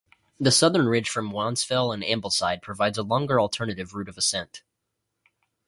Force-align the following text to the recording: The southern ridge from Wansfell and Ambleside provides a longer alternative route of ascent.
The 0.39 0.49
southern 0.51 0.87
ridge 0.87 1.11
from 1.11 1.29
Wansfell 1.31 1.91
and 1.93 2.03
Ambleside 2.03 2.63
provides 2.63 2.97
a 2.97 3.03
longer 3.03 3.39
alternative 3.39 3.93
route 3.93 4.09
of 4.09 4.17
ascent. 4.17 4.63